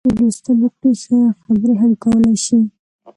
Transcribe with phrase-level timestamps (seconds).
[0.03, 2.59] که څوک ډېر لوستل وکړي، ښه خبرې هم کولای شي.